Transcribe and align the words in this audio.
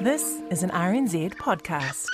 This 0.00 0.42
is 0.50 0.62
an 0.62 0.70
RNZ 0.70 1.34
podcast. 1.36 2.06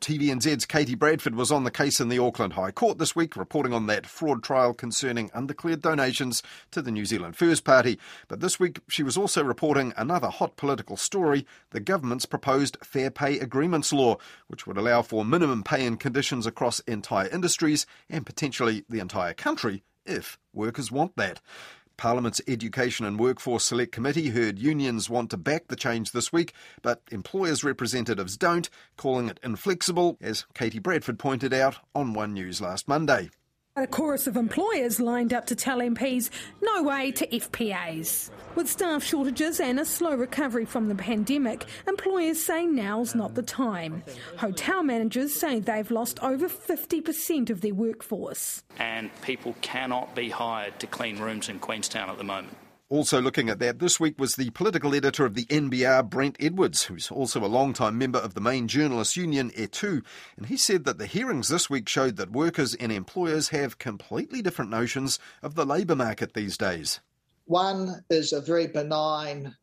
TVNZ's 0.00 0.64
Katie 0.64 0.94
Bradford 0.94 1.34
was 1.34 1.52
on 1.52 1.64
the 1.64 1.70
case 1.70 2.00
in 2.00 2.08
the 2.08 2.18
Auckland 2.18 2.54
High 2.54 2.70
Court 2.70 2.96
this 2.96 3.14
week, 3.14 3.36
reporting 3.36 3.74
on 3.74 3.86
that 3.86 4.06
fraud 4.06 4.42
trial 4.42 4.72
concerning 4.72 5.30
undeclared 5.34 5.82
donations 5.82 6.42
to 6.70 6.80
the 6.80 6.90
New 6.90 7.04
Zealand 7.04 7.36
First 7.36 7.64
Party. 7.64 7.98
But 8.28 8.40
this 8.40 8.58
week, 8.58 8.80
she 8.88 9.02
was 9.02 9.18
also 9.18 9.44
reporting 9.44 9.92
another 9.96 10.28
hot 10.28 10.56
political 10.56 10.96
story 10.96 11.46
the 11.70 11.80
government's 11.80 12.26
proposed 12.26 12.78
Fair 12.82 13.10
Pay 13.10 13.38
Agreements 13.38 13.92
Law, 13.92 14.16
which 14.46 14.66
would 14.66 14.78
allow 14.78 15.02
for 15.02 15.24
minimum 15.24 15.62
pay 15.62 15.86
and 15.86 16.00
conditions 16.00 16.46
across 16.46 16.80
entire 16.80 17.28
industries 17.28 17.84
and 18.08 18.24
potentially 18.24 18.84
the 18.88 19.00
entire 19.00 19.34
country 19.34 19.84
if 20.06 20.38
workers 20.54 20.90
want 20.90 21.14
that. 21.16 21.40
Parliament's 21.98 22.40
Education 22.46 23.04
and 23.04 23.18
Workforce 23.18 23.64
Select 23.64 23.90
Committee 23.90 24.28
heard 24.28 24.58
unions 24.58 25.10
want 25.10 25.30
to 25.30 25.36
back 25.36 25.66
the 25.66 25.76
change 25.76 26.12
this 26.12 26.32
week, 26.32 26.54
but 26.80 27.02
employers' 27.10 27.64
representatives 27.64 28.36
don't, 28.36 28.70
calling 28.96 29.28
it 29.28 29.40
inflexible, 29.42 30.16
as 30.20 30.46
Katie 30.54 30.78
Bradford 30.78 31.18
pointed 31.18 31.52
out 31.52 31.78
on 31.96 32.14
One 32.14 32.32
News 32.32 32.60
last 32.60 32.86
Monday. 32.86 33.30
A 33.78 33.86
chorus 33.86 34.26
of 34.26 34.36
employers 34.36 34.98
lined 34.98 35.32
up 35.32 35.46
to 35.46 35.54
tell 35.54 35.78
MPs 35.78 36.30
no 36.60 36.82
way 36.82 37.12
to 37.12 37.24
FPAs. 37.28 38.28
With 38.56 38.68
staff 38.68 39.04
shortages 39.04 39.60
and 39.60 39.78
a 39.78 39.84
slow 39.84 40.16
recovery 40.16 40.64
from 40.64 40.88
the 40.88 40.96
pandemic, 40.96 41.64
employers 41.86 42.42
say 42.42 42.66
now's 42.66 43.14
not 43.14 43.36
the 43.36 43.42
time. 43.42 44.02
Hotel 44.36 44.82
managers 44.82 45.32
say 45.32 45.60
they've 45.60 45.92
lost 45.92 46.20
over 46.24 46.48
50% 46.48 47.50
of 47.50 47.60
their 47.60 47.72
workforce. 47.72 48.64
And 48.80 49.10
people 49.22 49.54
cannot 49.60 50.12
be 50.12 50.28
hired 50.28 50.80
to 50.80 50.88
clean 50.88 51.20
rooms 51.20 51.48
in 51.48 51.60
Queenstown 51.60 52.10
at 52.10 52.18
the 52.18 52.24
moment. 52.24 52.56
Also 52.90 53.20
looking 53.20 53.50
at 53.50 53.58
that 53.58 53.80
this 53.80 54.00
week 54.00 54.18
was 54.18 54.36
the 54.36 54.48
political 54.50 54.94
editor 54.94 55.26
of 55.26 55.34
the 55.34 55.44
NBR, 55.46 56.08
Brent 56.08 56.38
Edwards, 56.40 56.84
who's 56.84 57.10
also 57.10 57.44
a 57.44 57.46
long-time 57.46 57.98
member 57.98 58.18
of 58.18 58.32
the 58.32 58.40
main 58.40 58.66
journalists 58.66 59.14
union, 59.14 59.50
ETU, 59.54 60.02
and 60.38 60.46
he 60.46 60.56
said 60.56 60.84
that 60.84 60.96
the 60.96 61.04
hearings 61.04 61.48
this 61.48 61.68
week 61.68 61.86
showed 61.86 62.16
that 62.16 62.32
workers 62.32 62.74
and 62.74 62.90
employers 62.90 63.50
have 63.50 63.76
completely 63.76 64.40
different 64.40 64.70
notions 64.70 65.18
of 65.42 65.54
the 65.54 65.66
labour 65.66 65.94
market 65.94 66.32
these 66.32 66.56
days. 66.56 67.00
One 67.44 68.02
is 68.08 68.32
a 68.32 68.40
very 68.40 68.68
benign 68.68 69.54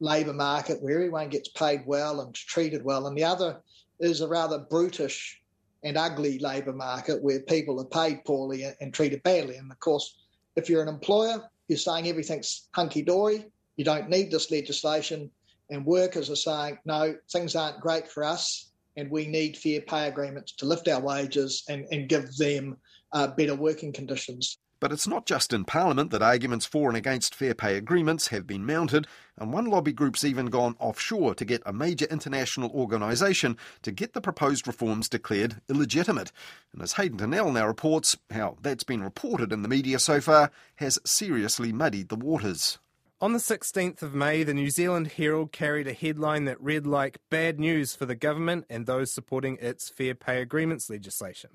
labour 0.00 0.34
market 0.34 0.82
where 0.82 0.96
everyone 0.96 1.30
gets 1.30 1.48
paid 1.48 1.84
well 1.86 2.20
and 2.20 2.34
treated 2.34 2.84
well, 2.84 3.06
and 3.06 3.16
the 3.16 3.24
other 3.24 3.62
is 3.98 4.20
a 4.20 4.28
rather 4.28 4.58
brutish 4.58 5.40
and 5.84 5.96
ugly 5.96 6.38
labour 6.38 6.74
market 6.74 7.22
where 7.22 7.40
people 7.40 7.80
are 7.80 7.86
paid 7.86 8.26
poorly 8.26 8.66
and 8.78 8.92
treated 8.92 9.22
badly. 9.22 9.56
And 9.56 9.72
of 9.72 9.80
course, 9.80 10.18
if 10.54 10.68
you're 10.68 10.82
an 10.82 10.88
employer, 10.88 11.48
you're 11.68 11.78
saying 11.78 12.08
everything's 12.08 12.68
hunky 12.74 13.02
dory, 13.02 13.46
you 13.76 13.84
don't 13.84 14.08
need 14.08 14.30
this 14.30 14.50
legislation, 14.50 15.30
and 15.70 15.84
workers 15.84 16.30
are 16.30 16.36
saying, 16.36 16.78
no, 16.84 17.14
things 17.30 17.54
aren't 17.54 17.80
great 17.80 18.08
for 18.08 18.24
us, 18.24 18.70
and 18.96 19.10
we 19.10 19.26
need 19.26 19.56
fair 19.56 19.80
pay 19.80 20.08
agreements 20.08 20.52
to 20.56 20.66
lift 20.66 20.88
our 20.88 21.00
wages 21.00 21.64
and, 21.68 21.86
and 21.92 22.08
give 22.08 22.36
them 22.36 22.76
uh, 23.12 23.28
better 23.28 23.54
working 23.54 23.92
conditions. 23.92 24.58
But 24.80 24.92
it's 24.92 25.08
not 25.08 25.26
just 25.26 25.52
in 25.52 25.64
Parliament 25.64 26.12
that 26.12 26.22
arguments 26.22 26.64
for 26.64 26.88
and 26.88 26.96
against 26.96 27.34
fair 27.34 27.54
pay 27.54 27.76
agreements 27.76 28.28
have 28.28 28.46
been 28.46 28.64
mounted, 28.64 29.08
and 29.36 29.52
one 29.52 29.66
lobby 29.66 29.92
group's 29.92 30.24
even 30.24 30.46
gone 30.46 30.76
offshore 30.78 31.34
to 31.34 31.44
get 31.44 31.62
a 31.66 31.72
major 31.72 32.06
international 32.06 32.70
organisation 32.70 33.56
to 33.82 33.90
get 33.90 34.12
the 34.12 34.20
proposed 34.20 34.68
reforms 34.68 35.08
declared 35.08 35.60
illegitimate. 35.68 36.30
And 36.72 36.80
as 36.80 36.92
Hayden 36.92 37.16
Donnell 37.16 37.50
now 37.50 37.66
reports, 37.66 38.16
how 38.30 38.56
that's 38.62 38.84
been 38.84 39.02
reported 39.02 39.52
in 39.52 39.62
the 39.62 39.68
media 39.68 39.98
so 39.98 40.20
far 40.20 40.52
has 40.76 40.98
seriously 41.04 41.72
muddied 41.72 42.08
the 42.08 42.16
waters. 42.16 42.78
On 43.20 43.32
the 43.32 43.40
16th 43.40 44.00
of 44.02 44.14
May, 44.14 44.44
the 44.44 44.54
New 44.54 44.70
Zealand 44.70 45.08
Herald 45.08 45.50
carried 45.50 45.88
a 45.88 45.92
headline 45.92 46.44
that 46.44 46.62
read 46.62 46.86
like 46.86 47.18
bad 47.30 47.58
news 47.58 47.96
for 47.96 48.06
the 48.06 48.14
government 48.14 48.64
and 48.70 48.86
those 48.86 49.12
supporting 49.12 49.58
its 49.60 49.88
fair 49.88 50.14
pay 50.14 50.40
agreements 50.40 50.88
legislation. 50.88 51.50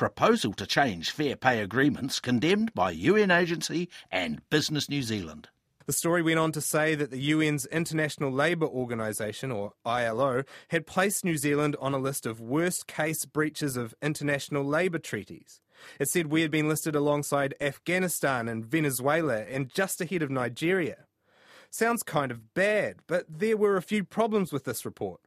Proposal 0.00 0.54
to 0.54 0.66
change 0.66 1.10
fair 1.10 1.36
pay 1.36 1.60
agreements 1.60 2.20
condemned 2.20 2.72
by 2.72 2.90
UN 2.90 3.30
agency 3.30 3.90
and 4.10 4.40
Business 4.48 4.88
New 4.88 5.02
Zealand. 5.02 5.50
The 5.84 5.92
story 5.92 6.22
went 6.22 6.38
on 6.38 6.52
to 6.52 6.62
say 6.62 6.94
that 6.94 7.10
the 7.10 7.32
UN's 7.32 7.66
International 7.66 8.32
Labour 8.32 8.64
Organization, 8.64 9.52
or 9.52 9.74
ILO, 9.84 10.44
had 10.68 10.86
placed 10.86 11.22
New 11.22 11.36
Zealand 11.36 11.76
on 11.82 11.92
a 11.92 11.98
list 11.98 12.24
of 12.24 12.40
worst 12.40 12.86
case 12.86 13.26
breaches 13.26 13.76
of 13.76 13.94
international 14.00 14.64
labour 14.64 14.98
treaties. 14.98 15.60
It 15.98 16.08
said 16.08 16.28
we 16.28 16.40
had 16.40 16.50
been 16.50 16.66
listed 16.66 16.96
alongside 16.96 17.54
Afghanistan 17.60 18.48
and 18.48 18.64
Venezuela 18.64 19.42
and 19.42 19.68
just 19.68 20.00
ahead 20.00 20.22
of 20.22 20.30
Nigeria. 20.30 21.04
Sounds 21.68 22.02
kind 22.02 22.32
of 22.32 22.54
bad, 22.54 23.00
but 23.06 23.26
there 23.28 23.58
were 23.58 23.76
a 23.76 23.82
few 23.82 24.04
problems 24.04 24.50
with 24.50 24.64
this 24.64 24.86
report. 24.86 25.20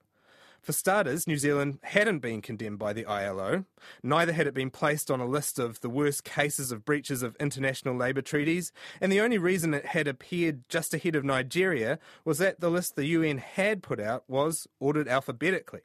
For 0.63 0.71
starters, 0.71 1.27
New 1.27 1.35
Zealand 1.35 1.79
hadn't 1.83 2.19
been 2.19 2.41
condemned 2.41 2.79
by 2.79 2.93
the 2.93 3.05
ILO, 3.05 3.65
neither 4.01 4.31
had 4.31 4.47
it 4.47 4.53
been 4.53 4.69
placed 4.69 5.11
on 5.11 5.19
a 5.19 5.25
list 5.25 5.59
of 5.59 5.81
the 5.81 5.89
worst 5.89 6.23
cases 6.23 6.71
of 6.71 6.85
breaches 6.85 7.21
of 7.21 7.35
international 7.35 7.97
labour 7.97 8.21
treaties, 8.21 8.71
and 9.01 9.11
the 9.11 9.19
only 9.19 9.37
reason 9.37 9.73
it 9.73 9.87
had 9.87 10.07
appeared 10.07 10.63
just 10.69 10.93
ahead 10.93 11.17
of 11.17 11.25
Nigeria 11.25 11.99
was 12.23 12.37
that 12.37 12.61
the 12.61 12.69
list 12.69 12.95
the 12.95 13.07
UN 13.07 13.39
had 13.39 13.83
put 13.83 13.99
out 13.99 14.23
was 14.29 14.65
ordered 14.79 15.09
alphabetically. 15.09 15.81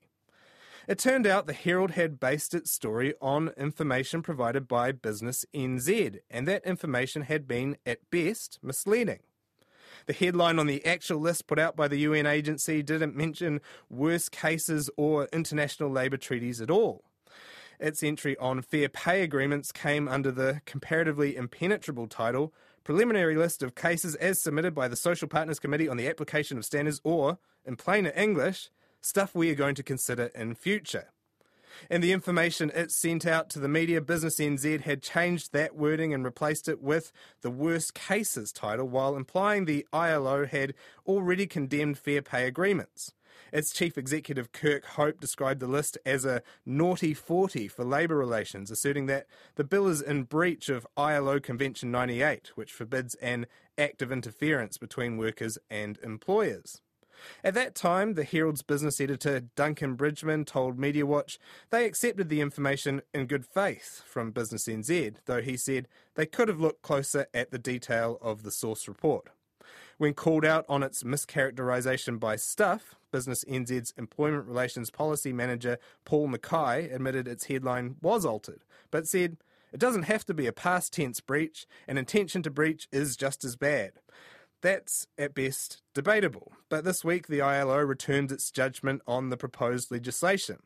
It 0.87 1.01
turned 1.01 1.27
out 1.27 1.49
the 1.49 1.55
Herald 1.55 1.91
had 1.91 2.21
based 2.21 2.55
its 2.55 2.71
story 2.71 3.15
on 3.21 3.51
information 3.57 4.23
provided 4.23 4.69
by 4.69 4.93
Business 4.93 5.45
NZ, 5.53 6.21
and 6.31 6.47
that 6.47 6.65
information 6.65 7.23
had 7.23 7.49
been, 7.49 7.79
at 7.85 8.09
best, 8.13 8.61
misleading. 8.63 9.19
The 10.09 10.15
headline 10.15 10.59
on 10.59 10.67
the 10.67 10.83
actual 10.87 11.21
list 11.21 11.47
put 11.47 11.59
out 11.59 11.77
by 11.77 11.87
the 11.87 11.99
UN 11.99 12.25
agency 12.25 12.83
didn't 12.83 13.15
mention 13.15 13.61
worst 13.91 14.33
cases 14.33 14.89
or 14.97 15.29
international 15.35 15.91
labour 15.91 16.17
treaties 16.17 16.63
at 16.63 16.71
all. 16.71 17.05
Its 17.79 18.03
entry 18.03 18.35
on 18.39 18.63
fair 18.63 18.89
pay 18.89 19.23
agreements 19.23 19.71
came 19.71 20.09
under 20.09 20.33
the 20.33 20.63
comparatively 20.65 21.37
impenetrable 21.37 22.07
title 22.07 22.55
Preliminary 22.85 23.37
List 23.37 23.63
of 23.63 23.75
Cases 23.75 24.15
as 24.15 24.41
Submitted 24.41 24.75
by 24.75 24.89
the 24.89 24.97
Social 24.97 25.29
Partners 25.29 25.59
Committee 25.59 25.91
on 25.91 25.99
the 25.99 26.09
Application 26.09 26.57
of 26.57 26.65
Standards, 26.65 27.03
or, 27.05 27.39
in 27.67 27.77
plainer 27.77 28.13
English, 28.17 28.71
stuff 29.03 29.35
we 29.35 29.51
are 29.51 29.55
going 29.55 29.75
to 29.75 29.83
consider 29.83 30.31
in 30.35 30.55
future. 30.55 31.09
And 31.91 32.03
the 32.03 32.13
information 32.13 32.71
it 32.75 32.91
sent 32.91 33.27
out 33.27 33.51
to 33.51 33.59
the 33.59 33.69
media, 33.69 34.01
Business 34.01 34.39
NZ 34.39 34.83
had 34.83 35.03
changed 35.03 35.53
that 35.53 35.77
wording 35.77 36.13
and 36.13 36.25
replaced 36.25 36.69
it 36.69 36.83
with 36.83 37.13
the 37.43 37.51
worst 37.51 37.95
cases 37.95 38.53
title 38.53 38.89
while 38.89 39.17
implying 39.17 39.65
the 39.65 39.87
ILO 39.93 40.47
had 40.47 40.75
already 41.07 41.47
condemned 41.47 41.99
fair 41.99 42.23
pay 42.23 42.47
agreements. 42.47 43.13
Its 43.53 43.73
chief 43.73 43.97
executive, 43.97 44.53
Kirk 44.53 44.85
Hope, 44.85 45.21
described 45.21 45.61
the 45.61 45.67
list 45.67 45.97
as 46.05 46.25
a 46.25 46.43
naughty 46.67 47.15
40 47.15 47.69
for 47.69 47.85
labour 47.85 48.17
relations, 48.17 48.71
asserting 48.71 49.07
that 49.07 49.27
the 49.55 49.65
bill 49.65 49.87
is 49.87 50.03
in 50.03 50.25
breach 50.25 50.69
of 50.69 50.87
ILO 50.97 51.41
Convention 51.41 51.91
98, 51.91 52.53
which 52.57 52.73
forbids 52.73 53.15
an 53.17 53.47
act 53.79 54.03
of 54.03 54.13
interference 54.13 54.77
between 54.77 55.17
workers 55.17 55.57
and 55.71 55.99
employers. 56.03 56.83
At 57.43 57.55
that 57.55 57.75
time, 57.75 58.15
the 58.15 58.25
Herald's 58.25 58.63
business 58.63 59.01
editor, 59.01 59.41
Duncan 59.41 59.95
Bridgeman 59.95 60.45
told 60.45 60.79
Media 60.79 61.07
Watch 61.07 61.39
they 61.71 61.85
accepted 61.85 62.29
the 62.29 62.41
information 62.41 63.03
in 63.15 63.27
good 63.27 63.47
faith 63.47 64.03
from 64.07 64.31
Business 64.31 64.67
NZ, 64.67 65.17
though 65.27 65.43
he 65.43 65.57
said 65.57 65.89
they 66.15 66.27
could 66.27 66.49
have 66.49 66.61
looked 66.61 66.83
closer 66.83 67.27
at 67.33 67.51
the 67.51 67.59
detail 67.59 68.19
of 68.21 68.43
the 68.43 68.51
source 68.51 68.89
report. 68.89 69.29
When 69.99 70.15
called 70.15 70.45
out 70.45 70.65
on 70.69 70.83
its 70.83 71.03
mischaracterisation 71.03 72.21
by 72.21 72.37
Stuff, 72.37 72.95
Business 73.11 73.45
NZ's 73.45 73.95
Employment 73.97 74.47
Relations 74.47 74.91
Policy 74.91 75.33
Manager 75.33 75.79
Paul 76.05 76.29
Mackay 76.29 76.89
admitted 76.91 77.27
its 77.27 77.47
headline 77.47 77.97
was 78.01 78.25
altered, 78.25 78.65
but 78.91 79.09
said 79.09 79.39
it 79.73 79.81
doesn't 79.81 80.05
have 80.05 80.25
to 80.27 80.35
be 80.35 80.47
a 80.47 80.53
past 80.53 80.93
tense 80.93 81.21
breach, 81.21 81.67
and 81.87 81.99
intention 81.99 82.43
to 82.43 82.51
breach 82.51 82.89
is 82.93 83.17
just 83.17 83.45
as 83.45 83.57
bad. 83.57 83.93
That's, 84.61 85.07
at 85.17 85.35
best, 85.35 85.83
debatable. 85.95 86.53
But 86.69 86.85
this 86.85 87.05
week, 87.05 87.29
the 87.29 87.41
ILO 87.41 87.79
returned 87.79 88.33
its 88.33 88.51
judgment 88.51 89.03
on 89.07 89.31
the 89.31 89.37
proposed 89.37 89.91
legislation. 89.93 90.59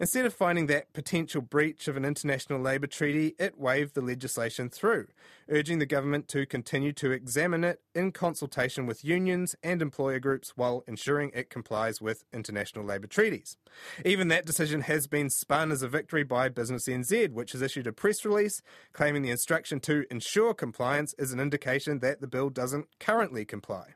Instead 0.00 0.26
of 0.26 0.34
finding 0.34 0.66
that 0.66 0.92
potential 0.92 1.40
breach 1.40 1.88
of 1.88 1.96
an 1.96 2.04
international 2.04 2.60
labour 2.60 2.86
treaty, 2.86 3.34
it 3.38 3.58
waved 3.58 3.94
the 3.94 4.00
legislation 4.00 4.68
through, 4.68 5.06
urging 5.48 5.78
the 5.78 5.86
government 5.86 6.28
to 6.28 6.46
continue 6.46 6.92
to 6.92 7.10
examine 7.10 7.64
it 7.64 7.80
in 7.94 8.12
consultation 8.12 8.86
with 8.86 9.04
unions 9.04 9.54
and 9.62 9.80
employer 9.82 10.18
groups 10.18 10.52
while 10.56 10.84
ensuring 10.86 11.30
it 11.34 11.50
complies 11.50 12.00
with 12.00 12.24
international 12.32 12.84
labour 12.84 13.06
treaties. 13.06 13.56
Even 14.04 14.28
that 14.28 14.46
decision 14.46 14.82
has 14.82 15.06
been 15.06 15.30
spun 15.30 15.70
as 15.70 15.82
a 15.82 15.88
victory 15.88 16.24
by 16.24 16.48
Business 16.48 16.88
NZ, 16.88 17.32
which 17.32 17.52
has 17.52 17.62
issued 17.62 17.86
a 17.86 17.92
press 17.92 18.24
release 18.24 18.62
claiming 18.92 19.22
the 19.22 19.30
instruction 19.30 19.80
to 19.80 20.04
ensure 20.10 20.54
compliance 20.54 21.14
is 21.18 21.32
an 21.32 21.40
indication 21.40 22.00
that 22.00 22.20
the 22.20 22.26
bill 22.26 22.50
doesn't 22.50 22.86
currently 22.98 23.44
comply. 23.44 23.94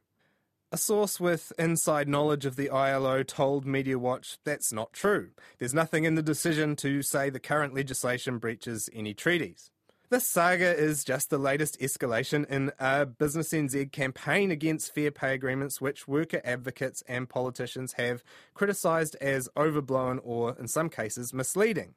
A 0.70 0.76
source 0.76 1.18
with 1.18 1.50
inside 1.58 2.10
knowledge 2.10 2.44
of 2.44 2.56
the 2.56 2.68
ILO 2.68 3.22
told 3.22 3.64
MediaWatch 3.64 4.36
that's 4.44 4.70
not 4.70 4.92
true. 4.92 5.30
There's 5.58 5.72
nothing 5.72 6.04
in 6.04 6.14
the 6.14 6.22
decision 6.22 6.76
to 6.76 7.00
say 7.00 7.30
the 7.30 7.40
current 7.40 7.72
legislation 7.72 8.36
breaches 8.36 8.90
any 8.92 9.14
treaties. 9.14 9.70
This 10.10 10.26
saga 10.26 10.76
is 10.76 11.04
just 11.04 11.30
the 11.30 11.38
latest 11.38 11.80
escalation 11.80 12.46
in 12.50 12.70
a 12.78 13.06
Business 13.06 13.50
NZ 13.50 13.92
campaign 13.92 14.50
against 14.50 14.94
fair 14.94 15.10
pay 15.10 15.32
agreements, 15.32 15.80
which 15.80 16.06
worker 16.06 16.42
advocates 16.44 17.02
and 17.08 17.30
politicians 17.30 17.94
have 17.94 18.22
criticised 18.52 19.16
as 19.22 19.48
overblown 19.56 20.20
or, 20.22 20.54
in 20.58 20.68
some 20.68 20.90
cases, 20.90 21.32
misleading. 21.32 21.94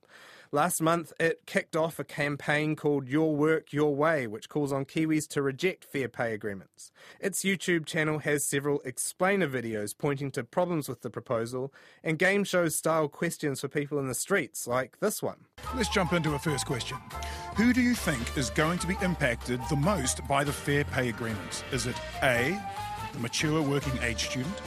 Last 0.54 0.82
month, 0.82 1.14
it 1.18 1.46
kicked 1.46 1.78
off 1.78 1.98
a 1.98 2.04
campaign 2.04 2.76
called 2.76 3.08
Your 3.08 3.34
Work, 3.34 3.72
Your 3.72 3.96
Way, 3.96 4.28
which 4.28 4.50
calls 4.50 4.74
on 4.74 4.84
Kiwis 4.84 5.26
to 5.30 5.42
reject 5.42 5.86
fair 5.86 6.10
pay 6.10 6.34
agreements. 6.34 6.92
Its 7.22 7.44
YouTube 7.44 7.86
channel 7.86 8.20
has 8.20 8.44
several 8.44 8.82
explainer 8.82 9.48
videos 9.48 9.98
pointing 9.98 10.30
to 10.32 10.44
problems 10.44 10.90
with 10.90 11.04
the 11.04 11.10
proposal 11.10 11.74
and 12.04 12.20
game 12.20 12.44
show 12.44 12.68
style 12.68 13.08
questions 13.08 13.62
for 13.62 13.70
people 13.70 13.98
in 13.98 14.10
the 14.10 14.14
streets, 14.14 14.68
like 14.68 15.00
this 15.00 15.24
one. 15.24 15.46
Let's 15.74 15.88
jump 15.88 16.12
into 16.12 16.34
a 16.34 16.40
first 16.40 16.66
question. 16.66 16.98
Who 17.56 17.72
do 17.72 17.80
you 17.80 17.96
think 17.96 18.38
is 18.38 18.50
going 18.50 18.80
to 18.80 18.88
be 18.88 18.98
impacted 19.02 19.62
the 19.70 19.78
most 19.78 20.20
by 20.28 20.44
the 20.44 20.52
fair 20.52 20.84
pay 20.84 21.08
agreements? 21.08 21.64
Is 21.72 21.86
it 21.86 21.96
A, 22.24 22.62
the 23.14 23.20
mature 23.20 23.62
working 23.62 23.98
age 24.02 24.26
student? 24.26 24.62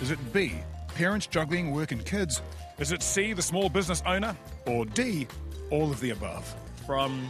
Is 0.00 0.10
it 0.10 0.32
B, 0.32 0.54
parents 0.94 1.26
juggling 1.26 1.70
work 1.70 1.92
and 1.92 2.02
kids? 2.06 2.40
Is 2.78 2.92
it 2.92 3.02
C, 3.02 3.32
the 3.32 3.42
small 3.42 3.68
business 3.68 4.04
owner? 4.06 4.36
Or 4.66 4.86
D, 4.86 5.26
all 5.70 5.90
of 5.90 5.98
the 5.98 6.10
above? 6.10 6.54
From 6.86 7.28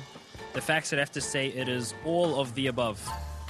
the 0.53 0.61
facts, 0.61 0.93
I'd 0.93 0.99
have 0.99 1.13
to 1.13 1.23
say 1.23 1.49
it 1.49 1.69
is 1.69 1.95
all 2.05 2.39
of 2.39 2.55
the 2.55 2.67
above. 2.67 3.03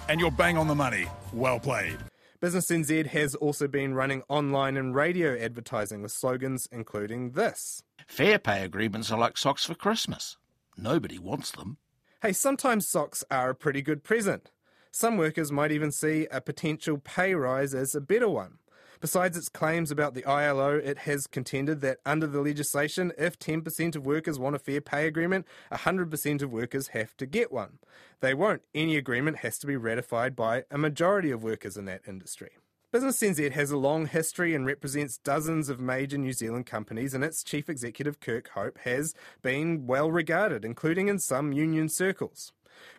And 0.08 0.20
you're 0.20 0.30
bang 0.30 0.56
on 0.56 0.68
the 0.68 0.76
money. 0.76 1.06
Well 1.32 1.58
played. 1.58 1.98
Business 2.40 2.70
NZ 2.70 3.08
has 3.08 3.34
also 3.34 3.66
been 3.66 3.94
running 3.94 4.22
online 4.28 4.76
and 4.76 4.94
radio 4.94 5.36
advertising 5.36 6.02
with 6.02 6.12
slogans 6.12 6.68
including 6.70 7.32
this 7.32 7.82
Fair 8.06 8.38
pay 8.38 8.62
agreements 8.62 9.10
are 9.10 9.18
like 9.18 9.36
socks 9.36 9.64
for 9.64 9.74
Christmas. 9.74 10.36
Nobody 10.76 11.18
wants 11.18 11.50
them. 11.50 11.78
Hey, 12.22 12.32
sometimes 12.32 12.88
socks 12.88 13.24
are 13.28 13.50
a 13.50 13.54
pretty 13.56 13.82
good 13.82 14.04
present. 14.04 14.52
Some 14.92 15.16
workers 15.16 15.50
might 15.50 15.72
even 15.72 15.90
see 15.90 16.28
a 16.30 16.40
potential 16.40 16.98
pay 16.98 17.34
rise 17.34 17.74
as 17.74 17.96
a 17.96 18.00
better 18.00 18.28
one. 18.28 18.58
Besides 19.00 19.36
its 19.36 19.48
claims 19.48 19.90
about 19.90 20.14
the 20.14 20.24
ILO, 20.24 20.76
it 20.76 20.98
has 20.98 21.28
contended 21.28 21.80
that 21.82 21.98
under 22.04 22.26
the 22.26 22.40
legislation, 22.40 23.12
if 23.16 23.38
10% 23.38 23.94
of 23.94 24.04
workers 24.04 24.38
want 24.38 24.56
a 24.56 24.58
fair 24.58 24.80
pay 24.80 25.06
agreement, 25.06 25.46
100% 25.70 26.42
of 26.42 26.52
workers 26.52 26.88
have 26.88 27.16
to 27.18 27.26
get 27.26 27.52
one. 27.52 27.78
They 28.20 28.34
won't. 28.34 28.62
Any 28.74 28.96
agreement 28.96 29.38
has 29.38 29.58
to 29.58 29.68
be 29.68 29.76
ratified 29.76 30.34
by 30.34 30.64
a 30.70 30.78
majority 30.78 31.30
of 31.30 31.44
workers 31.44 31.76
in 31.76 31.84
that 31.84 32.02
industry. 32.08 32.50
Business 32.90 33.20
NZ 33.20 33.52
has 33.52 33.70
a 33.70 33.76
long 33.76 34.06
history 34.06 34.54
and 34.54 34.64
represents 34.64 35.18
dozens 35.18 35.68
of 35.68 35.78
major 35.78 36.16
New 36.16 36.32
Zealand 36.32 36.64
companies, 36.64 37.12
and 37.12 37.22
its 37.22 37.44
chief 37.44 37.68
executive, 37.68 38.18
Kirk 38.18 38.48
Hope, 38.54 38.78
has 38.78 39.14
been 39.42 39.86
well 39.86 40.10
regarded, 40.10 40.64
including 40.64 41.08
in 41.08 41.18
some 41.18 41.52
union 41.52 41.90
circles. 41.90 42.52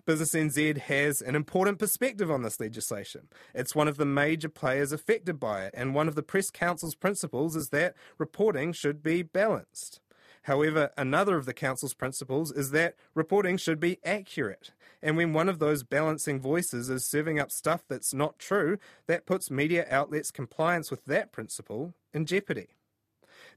Business 0.06 0.34
NZ 0.34 0.78
has 0.78 1.22
an 1.22 1.36
important 1.36 1.80
perspective 1.80 2.30
on 2.32 2.42
this 2.42 2.60
legislation. 2.60 3.28
It's 3.54 3.76
one 3.76 3.88
of 3.88 3.98
the 3.98 4.06
major 4.06 4.50
players 4.50 4.92
affected 4.92 5.40
by 5.40 5.66
it, 5.66 5.74
and 5.76 5.94
one 5.94 6.08
of 6.08 6.16
the 6.16 6.24
Press 6.24 6.50
Council's 6.50 6.96
principles 6.96 7.56
is 7.56 7.70
that 7.70 7.96
reporting 8.18 8.74
should 8.74 9.04
be 9.04 9.22
balanced. 9.24 10.02
However, 10.44 10.92
another 10.98 11.36
of 11.36 11.46
the 11.46 11.54
Council's 11.54 11.94
principles 11.94 12.52
is 12.52 12.72
that 12.72 12.96
reporting 13.14 13.58
should 13.58 13.80
be 13.80 14.00
accurate. 14.04 14.72
And 15.02 15.16
when 15.16 15.34
one 15.34 15.50
of 15.50 15.60
those 15.60 15.84
balancing 15.84 16.40
voices 16.40 16.90
is 16.90 17.06
serving 17.06 17.40
up 17.40 17.52
stuff 17.52 17.84
that's 17.88 18.14
not 18.14 18.40
true, 18.40 18.78
that 19.08 19.26
puts 19.26 19.52
media 19.52 19.86
outlets' 19.90 20.32
compliance 20.32 20.92
with 20.92 21.06
that 21.06 21.32
principle 21.32 21.94
in 22.14 22.26
jeopardy. 22.26 22.70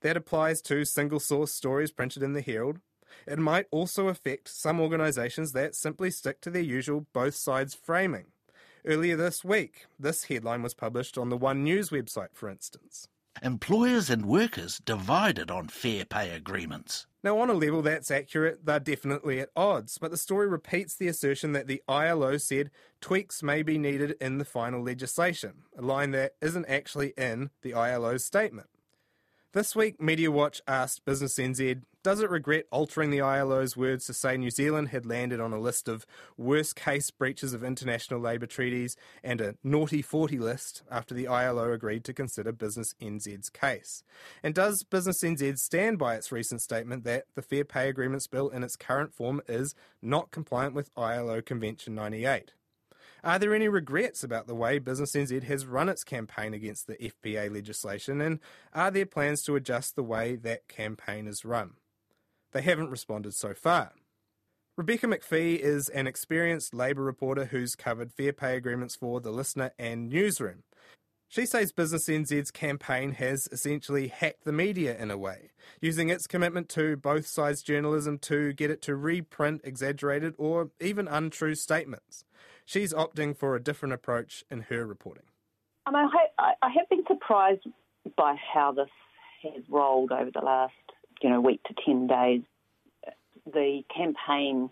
That 0.02 0.16
applies 0.16 0.60
to 0.62 0.84
single 0.84 1.20
source 1.20 1.52
stories 1.52 1.92
printed 1.92 2.22
in 2.22 2.32
the 2.32 2.42
Herald, 2.42 2.78
it 3.26 3.38
might 3.38 3.66
also 3.70 4.08
affect 4.08 4.48
some 4.48 4.80
organisations 4.80 5.52
that 5.52 5.74
simply 5.74 6.10
stick 6.10 6.40
to 6.42 6.50
their 6.50 6.62
usual 6.62 7.06
both 7.12 7.34
sides 7.34 7.74
framing. 7.74 8.26
Earlier 8.84 9.16
this 9.16 9.44
week, 9.44 9.86
this 9.98 10.24
headline 10.24 10.62
was 10.62 10.74
published 10.74 11.16
on 11.16 11.28
the 11.28 11.36
One 11.36 11.62
News 11.62 11.90
website, 11.90 12.34
for 12.34 12.48
instance. 12.48 13.08
Employers 13.40 14.10
and 14.10 14.26
workers 14.26 14.80
divided 14.84 15.50
on 15.50 15.68
fair 15.68 16.04
pay 16.04 16.30
agreements. 16.30 17.06
Now, 17.24 17.38
on 17.38 17.48
a 17.48 17.54
level 17.54 17.82
that's 17.82 18.10
accurate, 18.10 18.66
they're 18.66 18.80
definitely 18.80 19.40
at 19.40 19.50
odds, 19.56 19.98
but 19.98 20.10
the 20.10 20.16
story 20.16 20.48
repeats 20.48 20.96
the 20.96 21.06
assertion 21.06 21.52
that 21.52 21.68
the 21.68 21.82
ILO 21.88 22.36
said 22.36 22.70
tweaks 23.00 23.42
may 23.42 23.62
be 23.62 23.78
needed 23.78 24.16
in 24.20 24.38
the 24.38 24.44
final 24.44 24.82
legislation, 24.82 25.62
a 25.78 25.82
line 25.82 26.10
that 26.10 26.34
isn't 26.40 26.66
actually 26.66 27.14
in 27.16 27.50
the 27.62 27.74
ILO's 27.74 28.24
statement. 28.24 28.68
This 29.54 29.76
week, 29.76 30.00
Media 30.00 30.30
Watch 30.30 30.62
asked 30.66 31.04
Business 31.04 31.34
NZ, 31.34 31.82
does 32.02 32.20
it 32.20 32.30
regret 32.30 32.64
altering 32.70 33.10
the 33.10 33.20
ILO's 33.20 33.76
words 33.76 34.06
to 34.06 34.14
say 34.14 34.38
New 34.38 34.48
Zealand 34.48 34.88
had 34.88 35.04
landed 35.04 35.40
on 35.40 35.52
a 35.52 35.60
list 35.60 35.88
of 35.88 36.06
worst 36.38 36.74
case 36.74 37.10
breaches 37.10 37.52
of 37.52 37.62
international 37.62 38.18
labour 38.18 38.46
treaties 38.46 38.96
and 39.22 39.42
a 39.42 39.56
naughty 39.62 40.00
40 40.00 40.38
list 40.38 40.82
after 40.90 41.14
the 41.14 41.28
ILO 41.28 41.70
agreed 41.70 42.02
to 42.04 42.14
consider 42.14 42.50
Business 42.50 42.94
NZ's 42.98 43.50
case? 43.50 44.02
And 44.42 44.54
does 44.54 44.84
Business 44.84 45.22
NZ 45.22 45.58
stand 45.58 45.98
by 45.98 46.14
its 46.14 46.32
recent 46.32 46.62
statement 46.62 47.04
that 47.04 47.26
the 47.34 47.42
Fair 47.42 47.66
Pay 47.66 47.90
Agreements 47.90 48.26
Bill 48.26 48.48
in 48.48 48.64
its 48.64 48.74
current 48.74 49.12
form 49.12 49.42
is 49.46 49.74
not 50.00 50.30
compliant 50.30 50.74
with 50.74 50.90
ILO 50.96 51.42
Convention 51.42 51.94
98? 51.94 52.54
Are 53.24 53.38
there 53.38 53.54
any 53.54 53.68
regrets 53.68 54.24
about 54.24 54.48
the 54.48 54.54
way 54.54 54.80
Business 54.80 55.12
NZ 55.12 55.44
has 55.44 55.64
run 55.64 55.88
its 55.88 56.02
campaign 56.02 56.54
against 56.54 56.88
the 56.88 56.96
FPA 56.96 57.54
legislation, 57.54 58.20
and 58.20 58.40
are 58.72 58.90
there 58.90 59.06
plans 59.06 59.42
to 59.42 59.54
adjust 59.54 59.94
the 59.94 60.02
way 60.02 60.34
that 60.34 60.66
campaign 60.66 61.28
is 61.28 61.44
run? 61.44 61.74
They 62.50 62.62
haven't 62.62 62.90
responded 62.90 63.34
so 63.34 63.54
far. 63.54 63.92
Rebecca 64.76 65.06
Macfie 65.06 65.56
is 65.56 65.88
an 65.90 66.08
experienced 66.08 66.74
Labour 66.74 67.02
reporter 67.02 67.44
who's 67.44 67.76
covered 67.76 68.12
fair 68.12 68.32
pay 68.32 68.56
agreements 68.56 68.96
for 68.96 69.20
The 69.20 69.30
Listener 69.30 69.70
and 69.78 70.08
Newsroom. 70.08 70.64
She 71.28 71.46
says 71.46 71.72
Business 71.72 72.08
NZ's 72.08 72.50
campaign 72.50 73.12
has 73.12 73.48
essentially 73.52 74.08
hacked 74.08 74.44
the 74.44 74.52
media 74.52 74.98
in 74.98 75.10
a 75.10 75.16
way, 75.16 75.50
using 75.80 76.10
its 76.10 76.26
commitment 76.26 76.68
to 76.70 76.96
both 76.96 77.26
sides 77.26 77.62
journalism 77.62 78.18
to 78.18 78.52
get 78.52 78.70
it 78.70 78.82
to 78.82 78.96
reprint 78.96 79.60
exaggerated 79.62 80.34
or 80.38 80.72
even 80.80 81.06
untrue 81.06 81.54
statements. 81.54 82.24
She's 82.72 82.94
opting 82.94 83.36
for 83.36 83.54
a 83.54 83.62
different 83.62 83.92
approach 83.92 84.44
in 84.50 84.62
her 84.70 84.86
reporting. 84.86 85.24
I, 86.38 86.52
I 86.62 86.70
have 86.70 86.88
been 86.88 87.04
surprised 87.06 87.66
by 88.16 88.34
how 88.54 88.72
this 88.72 88.88
has 89.42 89.62
rolled 89.68 90.10
over 90.10 90.30
the 90.30 90.40
last, 90.40 90.72
you 91.20 91.28
know, 91.28 91.42
week 91.42 91.62
to 91.64 91.74
ten 91.84 92.06
days. 92.06 92.40
The 93.44 93.82
campaign 93.94 94.70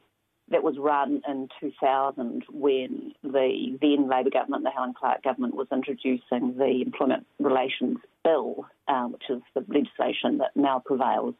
that 0.48 0.62
was 0.62 0.76
run 0.78 1.20
in 1.28 1.50
2000 1.60 2.44
when 2.50 3.12
the 3.22 3.78
then 3.82 4.08
Labor 4.08 4.30
government, 4.30 4.64
the 4.64 4.70
Helen 4.70 4.94
Clark 4.98 5.22
government, 5.22 5.54
was 5.54 5.66
introducing 5.70 6.56
the 6.56 6.80
Employment 6.80 7.26
Relations 7.38 7.98
Bill, 8.24 8.64
um, 8.88 9.12
which 9.12 9.28
is 9.28 9.42
the 9.54 9.62
legislation 9.68 10.38
that 10.38 10.56
now 10.56 10.82
prevails, 10.82 11.34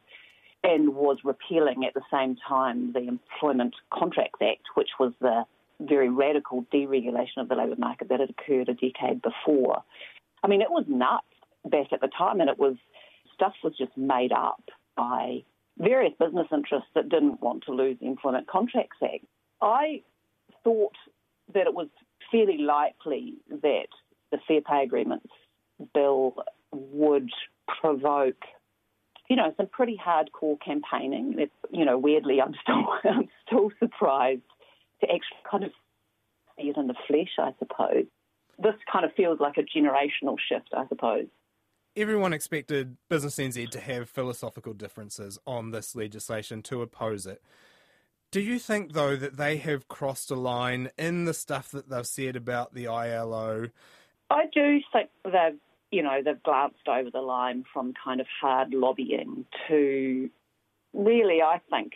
and 0.63 0.93
was 0.93 1.17
repealing 1.23 1.85
at 1.87 1.95
the 1.95 2.03
same 2.13 2.37
time 2.47 2.93
the 2.93 3.07
Employment 3.07 3.73
Contracts 3.91 4.39
Act, 4.43 4.67
which 4.75 4.89
was 4.99 5.11
the 5.21 5.43
very 5.87 6.09
radical 6.09 6.65
deregulation 6.73 7.37
of 7.37 7.49
the 7.49 7.55
labour 7.55 7.75
market 7.77 8.09
that 8.09 8.19
had 8.19 8.29
occurred 8.29 8.69
a 8.69 8.73
decade 8.73 9.21
before. 9.21 9.83
I 10.43 10.47
mean, 10.47 10.61
it 10.61 10.69
was 10.69 10.85
nuts 10.87 11.25
back 11.65 11.91
at 11.91 12.01
the 12.01 12.09
time, 12.15 12.41
and 12.41 12.49
it 12.49 12.57
was 12.57 12.75
stuff 13.33 13.53
was 13.63 13.73
just 13.77 13.95
made 13.97 14.31
up 14.31 14.63
by 14.95 15.43
various 15.77 16.13
business 16.19 16.47
interests 16.51 16.89
that 16.95 17.09
didn't 17.09 17.41
want 17.41 17.63
to 17.65 17.71
lose 17.71 17.97
the 17.99 18.07
Employment 18.07 18.47
Contracts 18.47 18.97
Act. 19.03 19.25
I 19.61 20.01
thought 20.63 20.95
that 21.53 21.67
it 21.67 21.73
was 21.73 21.87
fairly 22.31 22.57
likely 22.59 23.35
that 23.49 23.87
the 24.31 24.37
Fair 24.47 24.61
Pay 24.61 24.83
Agreements 24.83 25.27
bill 25.93 26.35
would 26.71 27.29
provoke, 27.81 28.43
you 29.29 29.35
know, 29.35 29.53
some 29.57 29.67
pretty 29.67 29.99
hardcore 30.03 30.57
campaigning. 30.63 31.35
It, 31.37 31.51
you 31.71 31.85
know, 31.85 31.97
weirdly, 31.97 32.41
I'm 32.41 32.53
still 32.61 32.87
I'm 33.11 33.29
still 33.45 33.71
surprised 33.79 34.41
to 35.01 35.07
actually 35.07 35.43
kind 35.49 35.63
of 35.63 35.71
see 36.57 36.69
it 36.69 36.77
in 36.77 36.87
the 36.87 36.95
flesh, 37.07 37.31
I 37.37 37.53
suppose. 37.59 38.05
This 38.57 38.75
kind 38.91 39.05
of 39.05 39.13
feels 39.13 39.39
like 39.39 39.57
a 39.57 39.63
generational 39.63 40.37
shift, 40.39 40.69
I 40.75 40.87
suppose. 40.87 41.27
Everyone 41.95 42.31
expected 42.31 42.95
Business 43.09 43.35
NZ 43.35 43.69
to 43.71 43.79
have 43.79 44.09
philosophical 44.09 44.73
differences 44.73 45.37
on 45.45 45.71
this 45.71 45.95
legislation 45.95 46.61
to 46.63 46.81
oppose 46.81 47.25
it. 47.25 47.41
Do 48.31 48.39
you 48.39 48.59
think, 48.59 48.93
though, 48.93 49.17
that 49.17 49.35
they 49.35 49.57
have 49.57 49.89
crossed 49.89 50.31
a 50.31 50.35
line 50.35 50.89
in 50.97 51.25
the 51.25 51.33
stuff 51.33 51.71
that 51.71 51.89
they've 51.89 52.07
said 52.07 52.37
about 52.37 52.73
the 52.73 52.87
ILO? 52.87 53.67
I 54.29 54.45
do 54.53 54.79
think 54.93 55.09
they've, 55.25 55.59
you 55.91 56.01
know, 56.01 56.21
they've 56.23 56.41
glanced 56.41 56.87
over 56.87 57.09
the 57.11 57.19
line 57.19 57.65
from 57.73 57.93
kind 58.01 58.21
of 58.21 58.27
hard 58.39 58.73
lobbying 58.73 59.45
to 59.67 60.29
really, 60.93 61.41
I 61.41 61.59
think, 61.69 61.91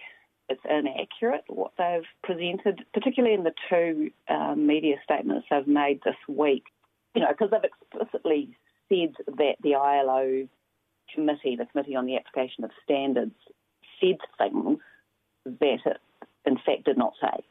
it's 0.50 0.62
inaccurate 0.70 1.44
what 1.48 1.72
they've 1.78 2.06
presented, 2.24 2.86
particularly 2.94 3.36
in 3.36 3.44
the 3.44 3.54
two 3.70 4.12
um, 4.30 4.68
media 4.68 4.96
statements 5.04 5.48
they've 5.50 5.68
made 5.68 6.02
this 6.04 6.16
week. 6.28 6.64
You 7.16 7.22
know, 7.22 7.30
because 7.30 7.50
they've 7.52 7.64
explicitly 7.64 8.50
said 8.90 9.16
that 9.38 9.56
the 9.64 9.76
ILO 9.76 10.48
committee, 11.14 11.56
the 11.56 11.66
Committee 11.66 11.96
on 11.96 12.06
the 12.06 12.18
Application 12.18 12.64
of 12.64 12.72
Standards, 12.84 13.36
said 14.00 14.18
things 14.38 14.80
that 15.46 15.80
it 15.86 16.02
in 16.46 16.58
fact, 16.58 16.86
did 16.86 16.98
not 16.98 17.14
say. 17.20 17.44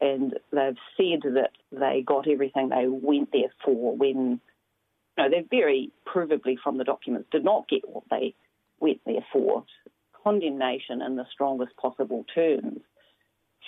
And 0.00 0.38
they've 0.52 0.76
said 0.96 1.32
that 1.34 1.50
they 1.72 2.02
got 2.06 2.28
everything 2.28 2.68
they 2.68 2.86
went 2.86 3.30
there 3.32 3.52
for 3.64 3.96
when, 3.96 4.40
you 5.16 5.18
know, 5.18 5.30
they 5.30 5.44
very 5.50 5.90
provably 6.06 6.56
from 6.62 6.78
the 6.78 6.84
documents 6.84 7.28
did 7.32 7.44
not 7.44 7.68
get 7.68 7.88
what 7.88 8.04
they 8.10 8.34
went 8.80 9.00
there 9.04 9.24
for. 9.32 9.64
Condemnation 10.22 11.02
in 11.02 11.16
the 11.16 11.26
strongest 11.32 11.76
possible 11.76 12.24
terms 12.34 12.80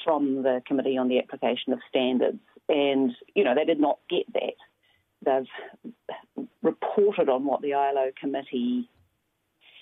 from 0.04 0.42
the 0.42 0.62
Committee 0.66 0.98
on 0.98 1.08
the 1.08 1.18
Application 1.18 1.72
of 1.72 1.80
Standards. 1.88 2.40
And, 2.68 3.12
you 3.34 3.44
know, 3.44 3.54
they 3.54 3.64
did 3.64 3.80
not 3.80 3.98
get 4.08 4.26
that. 4.34 4.54
They've 6.36 6.46
reported 6.62 7.28
on 7.28 7.44
what 7.44 7.60
the 7.60 7.74
ILO 7.74 8.10
committee 8.18 8.88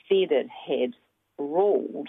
said 0.09 0.33
it 0.33 0.49
had 0.67 0.95
ruled. 1.39 2.09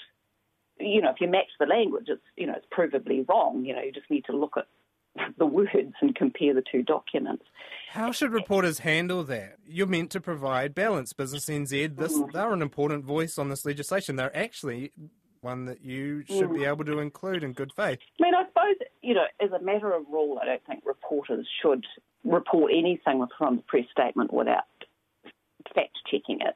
You 0.80 1.01
know, 1.01 1.12
if 1.12 1.22
you 1.22 1.28
match 1.28 1.50
the 1.60 1.66
language, 1.66 2.06
it's, 2.08 2.22
you 2.38 2.48
know, 2.48 2.56
it's 2.56 2.66
provably 2.75 3.28
wrong. 3.28 3.66
You 3.66 3.75
know, 3.75 3.82
you 3.82 3.92
just 3.92 4.10
need 4.10 4.25
to 4.25 4.38
look 4.38 4.54
at 4.58 4.68
the 5.38 5.46
words 5.46 5.94
and 6.02 6.16
compare 6.16 6.54
the 6.54 6.64
two 6.72 6.84
documents. 6.84 7.44
How 7.90 8.12
should 8.12 8.32
reporters 8.32 8.80
handle 8.80 9.24
that? 9.24 9.58
You're 9.66 9.88
meant 9.88 10.12
to 10.12 10.22
provide 10.22 10.76
balance. 10.76 11.14
Business 11.14 11.46
NZ, 11.46 11.98
this, 11.98 12.14
mm. 12.14 12.32
they're 12.32 12.54
an 12.54 12.62
important 12.62 13.04
voice 13.04 13.38
on 13.38 13.50
this 13.50 13.66
legislation. 13.66 14.16
They're 14.16 14.36
actually 14.36 14.92
one 15.42 15.66
that 15.66 15.82
you 15.82 16.24
should 16.28 16.54
be 16.54 16.60
mm. 16.60 16.68
able 16.68 16.86
to 16.86 17.00
include 17.00 17.44
in 17.44 17.54
good 17.54 17.72
faith. 17.76 18.00
I 18.20 18.24
mean, 18.24 18.36
I 18.36 18.46
suppose, 18.48 18.76
you 19.02 19.16
know, 19.16 19.26
as 19.42 19.52
a 19.52 19.64
matter 19.64 19.94
of 19.94 20.04
rule, 20.12 20.38
I 20.42 20.46
don't 20.46 20.66
think 20.66 20.84
reporters 20.86 21.48
should 21.62 21.86
report 22.24 22.72
anything 22.78 23.26
from 23.38 23.58
the 23.58 23.62
press 23.64 23.86
statement 23.92 24.34
without 24.34 24.66
fact 25.74 25.98
checking 26.10 26.40
it. 26.42 26.56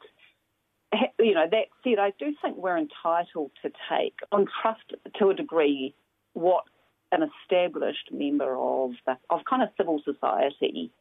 You 1.20 1.34
know, 1.34 1.46
that 1.50 1.65
said, 1.84 1.98
I 2.00 2.12
do 2.20 2.36
think 2.41 2.58
we're 2.58 2.77
entitled 2.77 3.51
to 3.63 3.72
take 3.89 4.13
on 4.32 4.46
trust 4.62 4.93
to 5.17 5.29
a 5.29 5.34
degree 5.34 5.96
what 6.34 6.65
an 7.13 7.29
established 7.43 8.10
member 8.12 8.58
of 8.58 8.91
the, 9.05 9.17
of 9.29 9.41
kind 9.50 9.63
of 9.63 9.70
civil 9.77 10.01
society 10.03 10.91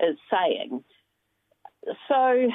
is 0.00 0.16
saying. 0.30 0.82
So, 2.08 2.48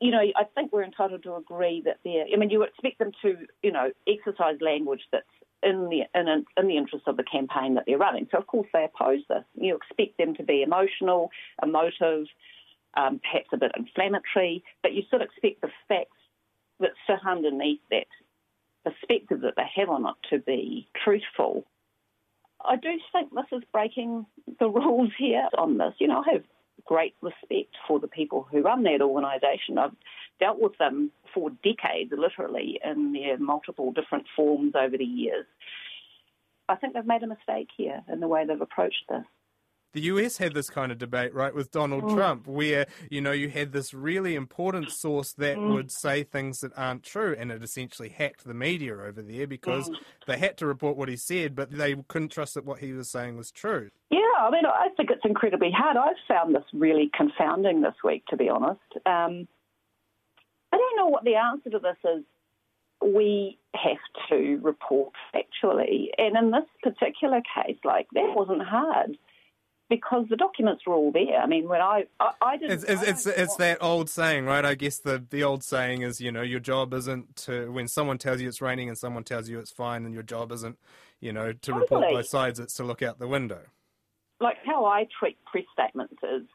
you 0.00 0.10
know, 0.10 0.20
I 0.20 0.44
think 0.54 0.72
we're 0.72 0.84
entitled 0.84 1.22
to 1.22 1.36
agree 1.36 1.82
that 1.84 1.98
they're. 2.04 2.24
I 2.32 2.36
mean, 2.36 2.50
you 2.50 2.62
expect 2.62 2.98
them 2.98 3.12
to, 3.22 3.36
you 3.62 3.72
know, 3.72 3.90
exercise 4.08 4.56
language 4.60 5.02
that's 5.12 5.24
in 5.62 5.88
the 5.88 6.02
in, 6.18 6.44
in 6.56 6.66
the 6.66 6.76
interest 6.76 7.06
of 7.06 7.16
the 7.16 7.24
campaign 7.24 7.74
that 7.74 7.84
they're 7.86 7.98
running. 7.98 8.26
So, 8.32 8.38
of 8.38 8.46
course, 8.46 8.68
they 8.72 8.84
oppose 8.84 9.20
this. 9.28 9.44
You 9.54 9.76
expect 9.76 10.18
them 10.18 10.34
to 10.36 10.42
be 10.42 10.62
emotional, 10.62 11.30
emotive, 11.62 12.26
um, 12.94 13.20
perhaps 13.22 13.48
a 13.52 13.56
bit 13.56 13.72
inflammatory, 13.76 14.64
but 14.82 14.92
you 14.92 15.02
still 15.06 15.22
expect 15.22 15.60
the 15.60 15.70
facts 15.88 16.16
that 16.80 16.92
sit 17.06 17.20
underneath 17.26 17.80
that 17.90 18.06
perspective 18.84 19.40
that 19.42 19.54
they 19.56 19.68
have 19.76 19.88
on 19.88 20.06
it 20.06 20.14
to 20.30 20.38
be 20.38 20.88
truthful. 21.04 21.64
I 22.64 22.76
do 22.76 22.90
think 23.12 23.30
this 23.32 23.46
is 23.52 23.62
breaking 23.72 24.26
the 24.58 24.68
rules 24.68 25.10
here 25.18 25.48
on 25.56 25.78
this. 25.78 25.94
You 25.98 26.08
know, 26.08 26.22
I 26.26 26.34
have 26.34 26.44
great 26.84 27.14
respect 27.20 27.76
for 27.86 28.00
the 28.00 28.08
people 28.08 28.46
who 28.50 28.62
run 28.62 28.82
that 28.84 29.02
organisation. 29.02 29.78
I've 29.78 29.94
dealt 30.40 30.60
with 30.60 30.76
them 30.78 31.10
for 31.32 31.50
decades, 31.62 32.12
literally, 32.16 32.80
in 32.84 33.12
their 33.12 33.38
multiple 33.38 33.92
different 33.92 34.26
forms 34.34 34.74
over 34.74 34.96
the 34.96 35.04
years. 35.04 35.46
I 36.68 36.76
think 36.76 36.94
they've 36.94 37.04
made 37.04 37.22
a 37.22 37.26
mistake 37.26 37.68
here 37.76 38.02
in 38.10 38.20
the 38.20 38.28
way 38.28 38.46
they've 38.46 38.60
approached 38.60 39.04
this 39.08 39.24
the 39.92 40.00
US 40.02 40.38
had 40.38 40.54
this 40.54 40.70
kind 40.70 40.90
of 40.90 40.98
debate, 40.98 41.34
right, 41.34 41.54
with 41.54 41.70
Donald 41.70 42.04
mm. 42.04 42.14
Trump, 42.14 42.46
where, 42.46 42.86
you 43.10 43.20
know, 43.20 43.32
you 43.32 43.48
had 43.48 43.72
this 43.72 43.92
really 43.92 44.34
important 44.34 44.90
source 44.90 45.32
that 45.34 45.56
mm. 45.56 45.74
would 45.74 45.90
say 45.90 46.22
things 46.22 46.60
that 46.60 46.72
aren't 46.76 47.02
true, 47.02 47.36
and 47.38 47.52
it 47.52 47.62
essentially 47.62 48.08
hacked 48.08 48.44
the 48.44 48.54
media 48.54 48.94
over 48.94 49.22
there 49.22 49.46
because 49.46 49.90
mm. 49.90 49.96
they 50.26 50.38
had 50.38 50.56
to 50.58 50.66
report 50.66 50.96
what 50.96 51.08
he 51.08 51.16
said, 51.16 51.54
but 51.54 51.70
they 51.70 51.94
couldn't 52.08 52.30
trust 52.30 52.54
that 52.54 52.64
what 52.64 52.78
he 52.78 52.92
was 52.92 53.10
saying 53.10 53.36
was 53.36 53.50
true. 53.50 53.90
Yeah, 54.10 54.18
I 54.40 54.50
mean, 54.50 54.64
I 54.66 54.88
think 54.96 55.10
it's 55.10 55.24
incredibly 55.24 55.70
hard. 55.70 55.96
I've 55.96 56.16
found 56.26 56.54
this 56.54 56.64
really 56.72 57.10
confounding 57.14 57.82
this 57.82 57.94
week, 58.02 58.24
to 58.26 58.36
be 58.36 58.48
honest. 58.48 58.80
Um, 59.06 59.46
I 60.72 60.78
don't 60.78 60.96
know 60.96 61.08
what 61.08 61.24
the 61.24 61.36
answer 61.36 61.70
to 61.70 61.78
this 61.78 61.96
is. 62.04 62.24
We 63.04 63.58
have 63.74 63.98
to 64.30 64.58
report 64.62 65.12
factually. 65.34 66.06
And 66.16 66.36
in 66.36 66.50
this 66.50 66.64
particular 66.82 67.42
case, 67.54 67.76
like, 67.84 68.06
that 68.14 68.32
wasn't 68.34 68.62
hard 68.62 69.18
because 69.92 70.24
the 70.30 70.36
documents 70.36 70.86
were 70.86 70.94
all 70.94 71.12
there. 71.12 71.36
I 71.38 71.46
mean, 71.46 71.68
when 71.68 71.82
I 71.82 72.06
I, 72.18 72.30
I 72.40 72.56
didn't. 72.56 72.72
It's 72.72 72.84
it's, 72.84 73.02
it's, 73.02 73.26
it's 73.26 73.56
that 73.56 73.76
old 73.82 74.08
saying, 74.08 74.46
right? 74.46 74.64
I 74.64 74.74
guess 74.74 74.98
the 74.98 75.22
the 75.28 75.44
old 75.44 75.62
saying 75.62 76.00
is, 76.00 76.18
you 76.18 76.32
know, 76.32 76.40
your 76.40 76.60
job 76.60 76.94
isn't 76.94 77.36
to 77.44 77.70
when 77.70 77.88
someone 77.88 78.16
tells 78.16 78.40
you 78.40 78.48
it's 78.48 78.62
raining 78.62 78.88
and 78.88 78.96
someone 78.96 79.22
tells 79.22 79.50
you 79.50 79.58
it's 79.58 79.70
fine, 79.70 80.06
and 80.06 80.14
your 80.14 80.22
job 80.22 80.50
isn't, 80.50 80.78
you 81.20 81.30
know, 81.30 81.52
to 81.52 81.58
totally. 81.58 81.80
report 81.82 82.10
both 82.10 82.26
sides. 82.26 82.58
It's 82.58 82.72
to 82.74 82.84
look 82.84 83.02
out 83.02 83.18
the 83.18 83.28
window. 83.28 83.60
Like 84.40 84.56
how 84.64 84.86
I 84.86 85.06
treat 85.20 85.36
press 85.44 85.64
statements 85.74 86.16
is, 86.22 86.48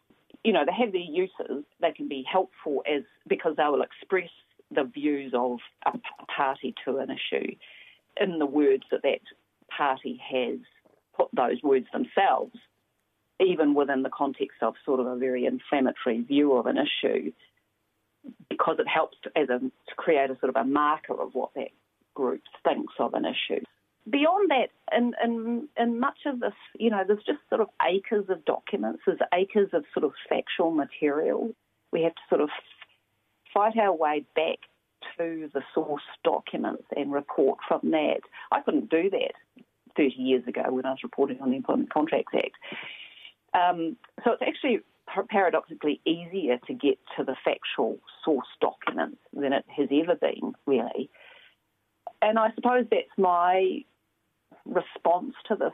you 0.44 0.52
know, 0.52 0.66
they 0.66 0.74
have 0.74 0.92
their 0.92 1.02
uses. 1.02 1.64
They 1.80 1.92
can 1.92 2.08
be 2.08 2.26
helpful 2.30 2.82
as 2.92 3.04
because 3.28 3.56
they 3.56 3.66
will 3.66 3.84
express 3.84 4.32
the 4.72 4.84
views 4.84 5.32
of 5.36 5.60
a 5.86 5.94
party 6.36 6.74
to 6.86 6.98
an 6.98 7.10
issue 7.12 7.56
in 8.20 8.40
the 8.40 8.48
words 8.48 8.84
that 8.90 9.04
that 9.04 9.22
party 9.70 10.20
has 10.28 10.58
put 11.16 11.28
those 11.34 11.62
words 11.62 11.86
themselves 11.94 12.58
even 13.40 13.74
within 13.74 14.04
the 14.04 14.10
context 14.10 14.58
of 14.62 14.76
sort 14.86 15.00
of 15.00 15.08
a 15.08 15.16
very 15.16 15.46
inflammatory 15.46 16.22
view 16.22 16.54
of 16.54 16.66
an 16.66 16.78
issue, 16.78 17.32
because 18.50 18.78
it 18.80 18.88
helps 18.88 19.18
to, 19.24 19.38
as 19.38 19.50
a, 19.50 19.60
to 19.60 19.96
create 19.96 20.30
a 20.30 20.38
sort 20.40 20.50
of 20.50 20.56
a 20.56 20.64
marker 20.64 21.20
of 21.20 21.34
what 21.34 21.54
that 21.56 21.70
group 22.14 22.42
thinks 22.64 22.94
of 23.00 23.14
an 23.14 23.26
issue. 23.26 23.64
Beyond 24.10 24.50
that, 24.52 24.70
in, 24.96 25.14
in, 25.24 25.68
in 25.78 26.00
much 26.00 26.20
of 26.26 26.40
this, 26.40 26.54
you 26.80 26.90
know, 26.90 27.04
there's 27.06 27.24
just 27.26 27.40
sort 27.50 27.62
of 27.62 27.68
acres 27.88 28.26
of 28.30 28.46
documents, 28.46 29.02
there's 29.06 29.20
acres 29.34 29.70
of 29.74 29.84
sort 29.94 30.06
of 30.06 30.14
factual 30.30 30.72
material. 30.72 31.52
We 31.92 32.04
have 32.04 32.16
to 32.16 32.22
sort 32.30 32.42
of 32.42 32.50
fight 33.54 33.78
our 33.78 33.94
way 33.94 34.26
back 34.36 34.60
to 35.18 35.50
the 35.54 35.62
source 35.74 36.04
documents 36.24 36.84
and 36.96 37.12
report 37.12 37.60
from 37.68 37.82
that. 37.92 38.22
I 38.52 38.62
couldn't 38.62 38.90
do 38.90 39.10
that 39.10 39.34
30 39.98 40.14
years 40.16 40.48
ago 40.48 40.64
when 40.70 40.86
I 40.86 40.92
was 40.92 41.04
reporting 41.04 41.40
on 41.42 41.50
the 41.50 41.58
Employment 41.58 41.94
Contracts 41.94 42.34
Act. 42.36 42.56
Um, 43.54 43.98
so 44.24 44.34
it's 44.34 44.42
actually 44.42 44.80
paradoxically 45.30 46.02
easier 46.06 46.58
to 46.68 46.74
get 46.74 46.98
to 47.18 47.24
the 47.24 47.36
factual 47.44 47.98
source 48.24 48.48
documents 48.62 49.18
than 49.34 49.54
it 49.54 49.66
has 49.76 49.88
ever 49.92 50.16
been, 50.16 50.54
really. 50.66 51.10
And 52.22 52.38
I 52.38 52.50
suppose 52.56 52.86
that's 52.92 53.08
my 53.18 53.84
response 54.66 55.34
to 55.48 55.56
this 55.56 55.74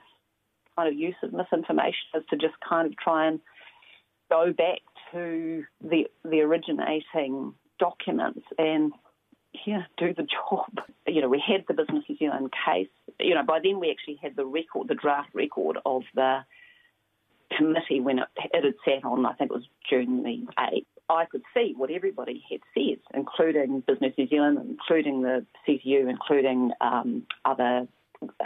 kind 0.75 0.87
of 0.87 0.99
use 0.99 1.15
of 1.23 1.33
misinformation 1.33 2.05
is 2.15 2.23
to 2.29 2.37
just 2.37 2.55
kind 2.67 2.87
of 2.87 2.97
try 2.97 3.27
and 3.27 3.39
go 4.29 4.51
back 4.51 4.79
to 5.11 5.63
the 5.81 6.07
the 6.23 6.41
originating 6.41 7.53
documents 7.79 8.41
and 8.57 8.91
yeah, 9.65 9.83
do 9.97 10.13
the 10.13 10.23
job. 10.23 10.85
You 11.07 11.21
know, 11.21 11.29
we 11.29 11.43
had 11.45 11.65
the 11.67 11.75
Business 11.75 12.03
New 12.09 12.17
Zealand 12.17 12.51
case. 12.65 12.87
You 13.19 13.35
know, 13.35 13.43
by 13.43 13.59
then 13.63 13.79
we 13.79 13.91
actually 13.91 14.19
had 14.21 14.35
the 14.35 14.45
record, 14.45 14.87
the 14.87 14.95
draft 14.95 15.29
record 15.33 15.77
of 15.85 16.01
the 16.15 16.39
committee 17.55 17.99
when 17.99 18.19
it, 18.19 18.27
it 18.53 18.63
had 18.63 18.73
sat 18.85 19.05
on, 19.05 19.25
I 19.25 19.33
think 19.33 19.51
it 19.51 19.53
was 19.53 19.67
June 19.89 20.23
the 20.23 20.45
8th, 20.57 20.85
I 21.09 21.25
could 21.25 21.43
see 21.53 21.73
what 21.75 21.91
everybody 21.91 22.43
had 22.49 22.61
said, 22.73 22.99
including 23.13 23.81
Business 23.81 24.13
New 24.17 24.27
Zealand, 24.27 24.59
including 24.69 25.21
the 25.21 25.45
CTU, 25.67 26.09
including 26.09 26.71
um, 26.81 27.23
other 27.45 27.87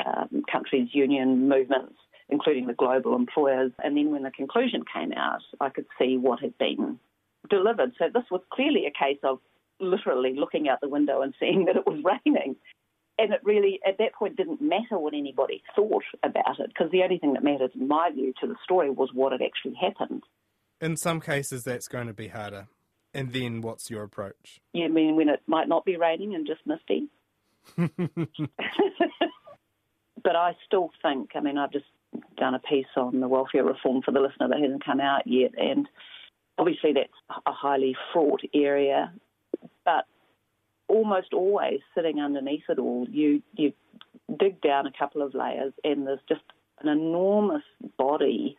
um, 0.05 0.43
countries' 0.51 0.89
union 0.91 1.47
movements, 1.47 1.95
including 2.29 2.67
the 2.67 2.73
global 2.73 3.15
employers. 3.15 3.71
And 3.83 3.95
then 3.95 4.11
when 4.11 4.23
the 4.23 4.31
conclusion 4.31 4.83
came 4.93 5.13
out, 5.13 5.41
I 5.61 5.69
could 5.69 5.85
see 5.99 6.17
what 6.17 6.41
had 6.41 6.57
been 6.57 6.99
delivered. 7.49 7.93
So 7.97 8.05
this 8.13 8.25
was 8.31 8.41
clearly 8.51 8.85
a 8.85 8.91
case 8.91 9.19
of 9.23 9.39
literally 9.79 10.33
looking 10.35 10.67
out 10.67 10.81
the 10.81 10.89
window 10.89 11.21
and 11.21 11.33
seeing 11.39 11.65
that 11.65 11.75
it 11.75 11.85
was 11.85 12.03
raining 12.03 12.55
and 13.17 13.33
it 13.33 13.41
really, 13.43 13.79
at 13.87 13.97
that 13.97 14.13
point, 14.13 14.35
didn't 14.35 14.61
matter 14.61 14.97
what 14.97 15.13
anybody 15.13 15.63
thought 15.75 16.03
about 16.23 16.59
it 16.59 16.67
because 16.67 16.91
the 16.91 17.03
only 17.03 17.17
thing 17.17 17.33
that 17.33 17.43
mattered, 17.43 17.71
in 17.75 17.87
my 17.87 18.11
view, 18.13 18.33
to 18.41 18.47
the 18.47 18.55
story 18.63 18.89
was 18.89 19.09
what 19.13 19.31
had 19.31 19.41
actually 19.41 19.75
happened. 19.75 20.23
In 20.79 20.95
some 20.97 21.19
cases, 21.19 21.63
that's 21.63 21.87
going 21.87 22.07
to 22.07 22.13
be 22.13 22.27
harder. 22.27 22.67
And 23.13 23.33
then 23.33 23.61
what's 23.61 23.89
your 23.89 24.03
approach? 24.03 24.61
Yeah, 24.73 24.85
I 24.85 24.89
mean, 24.89 25.15
when 25.15 25.29
it 25.29 25.41
might 25.47 25.67
not 25.67 25.85
be 25.85 25.97
raining 25.97 26.35
and 26.35 26.45
just 26.45 26.61
misty. 26.67 27.07
but 30.23 30.35
I 30.35 30.55
still 30.65 30.91
think, 31.01 31.31
I 31.35 31.39
mean, 31.39 31.57
I've 31.57 31.71
just 31.71 31.85
done 32.37 32.53
a 32.53 32.59
piece 32.59 32.85
on 32.95 33.19
the 33.19 33.27
welfare 33.27 33.63
reform 33.63 34.01
for 34.03 34.11
the 34.11 34.19
listener 34.19 34.49
that 34.49 34.61
hasn't 34.61 34.85
come 34.85 34.99
out 34.99 35.25
yet. 35.25 35.51
And 35.57 35.87
obviously, 36.57 36.93
that's 36.93 37.41
a 37.45 37.51
highly 37.51 37.95
fraught 38.13 38.41
area. 38.53 39.11
Almost 40.87 41.33
always 41.33 41.79
sitting 41.95 42.19
underneath 42.19 42.63
it 42.69 42.79
all, 42.79 43.07
you 43.09 43.41
you 43.55 43.73
dig 44.39 44.61
down 44.61 44.87
a 44.87 44.91
couple 44.97 45.21
of 45.21 45.33
layers, 45.33 45.73
and 45.83 46.07
there's 46.07 46.19
just 46.27 46.41
an 46.81 46.89
enormous 46.89 47.63
body 47.97 48.57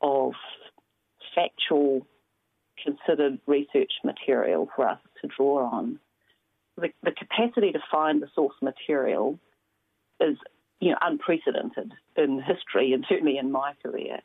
of 0.00 0.32
factual, 1.34 2.06
considered 2.82 3.38
research 3.46 3.92
material 4.04 4.68
for 4.74 4.88
us 4.88 4.98
to 5.22 5.28
draw 5.36 5.68
on. 5.70 5.98
The, 6.76 6.88
the 7.02 7.12
capacity 7.12 7.72
to 7.72 7.80
find 7.90 8.22
the 8.22 8.28
source 8.34 8.56
material 8.60 9.38
is 10.20 10.36
you 10.80 10.90
know 10.90 10.98
unprecedented 11.00 11.92
in 12.16 12.42
history 12.42 12.92
and 12.92 13.04
certainly 13.08 13.38
in 13.38 13.52
my 13.52 13.74
career. 13.82 14.20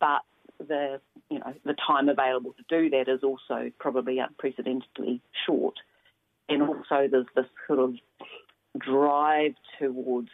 But 0.00 0.22
the 0.58 1.00
you 1.30 1.38
know 1.38 1.54
the 1.64 1.74
time 1.86 2.08
available 2.08 2.54
to 2.54 2.64
do 2.68 2.90
that 2.90 3.08
is 3.08 3.22
also 3.22 3.70
probably 3.78 4.18
unprecedentedly 4.18 5.20
short, 5.46 5.76
and 6.48 6.62
also 6.62 7.08
there's 7.10 7.26
this 7.34 7.46
sort 7.66 7.78
of 7.78 7.94
drive 8.78 9.54
towards 9.78 10.28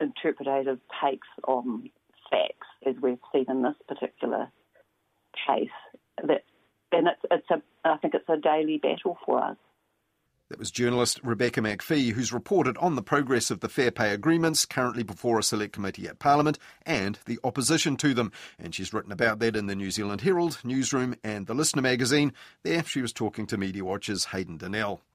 interpretative 0.00 0.78
takes 1.02 1.28
on 1.46 1.90
facts, 2.30 2.68
as 2.86 2.94
we've 3.02 3.18
seen 3.32 3.46
in 3.48 3.62
this 3.62 3.76
particular 3.86 4.50
case. 5.46 5.68
That 6.26 6.44
and 6.92 7.08
it's 7.08 7.20
it's 7.30 7.50
a 7.50 7.62
I 7.84 7.96
think 7.98 8.14
it's 8.14 8.28
a 8.28 8.36
daily 8.36 8.78
battle 8.78 9.18
for 9.24 9.42
us. 9.42 9.56
That 10.50 10.58
was 10.58 10.72
journalist 10.72 11.20
Rebecca 11.22 11.60
Macfie, 11.60 12.10
who's 12.10 12.32
reported 12.32 12.76
on 12.78 12.96
the 12.96 13.04
progress 13.04 13.52
of 13.52 13.60
the 13.60 13.68
fair 13.68 13.92
pay 13.92 14.12
agreements 14.12 14.64
currently 14.64 15.04
before 15.04 15.38
a 15.38 15.44
select 15.44 15.72
committee 15.72 16.08
at 16.08 16.18
Parliament 16.18 16.58
and 16.84 17.20
the 17.26 17.38
opposition 17.44 17.96
to 17.98 18.14
them. 18.14 18.32
And 18.58 18.74
she's 18.74 18.92
written 18.92 19.12
about 19.12 19.38
that 19.38 19.54
in 19.54 19.66
the 19.66 19.76
New 19.76 19.92
Zealand 19.92 20.22
Herald, 20.22 20.58
Newsroom, 20.64 21.14
and 21.22 21.46
the 21.46 21.54
Listener 21.54 21.82
magazine. 21.82 22.32
There, 22.64 22.82
she 22.82 23.00
was 23.00 23.12
talking 23.12 23.46
to 23.46 23.56
Media 23.56 23.84
Watch's 23.84 24.24
Hayden 24.24 24.56
Donnell. 24.56 25.00